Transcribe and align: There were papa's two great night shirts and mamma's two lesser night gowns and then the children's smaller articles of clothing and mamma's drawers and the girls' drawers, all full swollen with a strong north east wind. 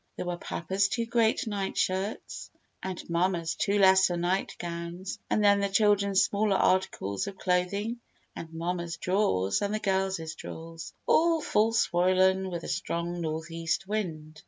There 0.15 0.25
were 0.25 0.35
papa's 0.37 0.87
two 0.87 1.05
great 1.05 1.45
night 1.45 1.77
shirts 1.77 2.49
and 2.81 3.07
mamma's 3.07 3.53
two 3.53 3.77
lesser 3.77 4.17
night 4.17 4.55
gowns 4.57 5.19
and 5.29 5.43
then 5.43 5.59
the 5.59 5.69
children's 5.69 6.23
smaller 6.23 6.55
articles 6.55 7.27
of 7.27 7.37
clothing 7.37 7.99
and 8.35 8.51
mamma's 8.51 8.97
drawers 8.97 9.61
and 9.61 9.71
the 9.75 9.79
girls' 9.79 10.33
drawers, 10.33 10.91
all 11.05 11.39
full 11.39 11.71
swollen 11.71 12.49
with 12.49 12.63
a 12.63 12.67
strong 12.67 13.21
north 13.21 13.51
east 13.51 13.87
wind. 13.87 14.39